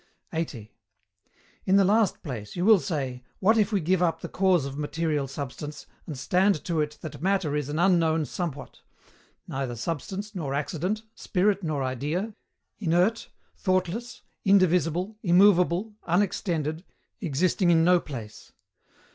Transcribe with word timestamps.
80. 0.33 0.73
In 1.65 1.75
the 1.75 1.83
last 1.85 2.23
place, 2.23 2.55
you 2.55 2.65
will 2.65 2.79
say, 2.79 3.23
what 3.37 3.55
if 3.55 3.71
we 3.71 3.79
give 3.79 4.01
up 4.01 4.21
the 4.21 4.27
cause 4.29 4.65
of 4.65 4.75
material 4.75 5.27
Substance, 5.27 5.85
and 6.07 6.17
stand 6.17 6.65
to 6.65 6.81
it 6.81 6.97
that 7.01 7.21
Matter 7.21 7.55
is 7.55 7.69
an 7.69 7.77
unknown 7.77 8.25
somewhat 8.25 8.79
neither 9.47 9.75
substance 9.75 10.33
nor 10.33 10.55
accident, 10.55 11.03
spirit 11.13 11.61
nor 11.61 11.83
idea, 11.83 12.33
inert, 12.79 13.29
thoughtless, 13.55 14.23
indivisible, 14.43 15.19
immovable, 15.21 15.93
unextended, 16.07 16.83
existing 17.19 17.69
in 17.69 17.83
no 17.83 17.99
place. 17.99 18.51